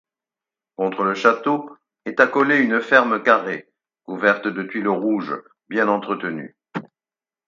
[0.77, 1.69] Contre le château
[2.05, 3.71] est accolée une ferme carrée
[4.03, 5.39] couverte de tuiles rouges,
[5.69, 6.57] bien entretenue.